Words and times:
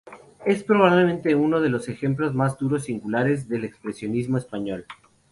Es 0.47 0.63
probablemente 0.63 1.35
uno 1.35 1.61
de 1.61 1.69
los 1.69 1.87
ejemplos 1.87 2.33
más 2.33 2.57
duros 2.57 2.81
y 2.81 2.85
singulares 2.93 3.47
del 3.47 3.65
expresionismo 3.65 4.39
español. 4.39 4.87